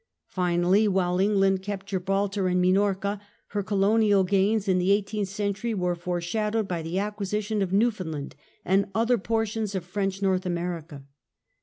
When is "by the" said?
6.67-6.97